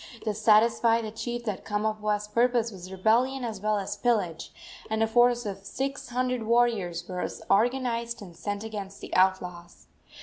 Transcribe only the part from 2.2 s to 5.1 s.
purpose was rebellion as well as pillage, and a